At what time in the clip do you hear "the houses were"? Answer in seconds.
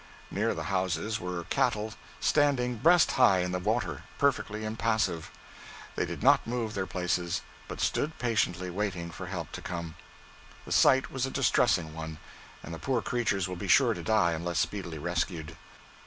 0.55-1.43